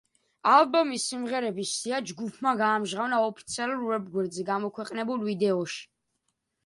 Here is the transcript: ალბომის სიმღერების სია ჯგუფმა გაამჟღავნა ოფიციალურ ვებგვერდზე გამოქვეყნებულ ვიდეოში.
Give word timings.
ალბომის 0.51 1.03
სიმღერების 1.09 1.73
სია 1.81 1.99
ჯგუფმა 2.11 2.55
გაამჟღავნა 2.63 3.21
ოფიციალურ 3.27 3.85
ვებგვერდზე 3.91 4.47
გამოქვეყნებულ 4.51 5.23
ვიდეოში. 5.31 5.83